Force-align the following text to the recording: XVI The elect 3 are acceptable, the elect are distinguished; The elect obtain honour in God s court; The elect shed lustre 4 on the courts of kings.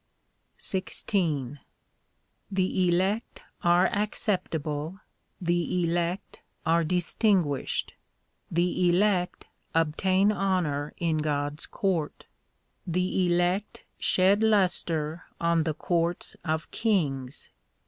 XVI 0.57 1.59
The 2.49 2.89
elect 2.89 3.43
3 3.61 3.69
are 3.71 3.85
acceptable, 3.89 4.99
the 5.39 5.83
elect 5.83 6.41
are 6.65 6.83
distinguished; 6.83 7.93
The 8.49 8.89
elect 8.89 9.45
obtain 9.75 10.31
honour 10.31 10.95
in 10.97 11.17
God 11.19 11.59
s 11.59 11.67
court; 11.67 12.25
The 12.87 13.27
elect 13.27 13.83
shed 13.99 14.41
lustre 14.41 15.25
4 15.37 15.47
on 15.49 15.63
the 15.65 15.75
courts 15.75 16.35
of 16.43 16.71
kings. 16.71 17.51